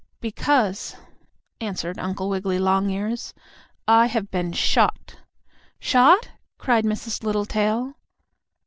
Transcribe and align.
"Because," 0.19 0.95
answered 1.59 1.99
Uncle 1.99 2.27
Wiggily 2.27 2.57
Longears, 2.57 3.35
"I 3.87 4.07
have 4.07 4.31
been 4.31 4.51
shot." 4.51 5.17
"Shot?" 5.77 6.27
cried 6.57 6.85
Mrs. 6.85 7.23
Littletail. 7.23 7.93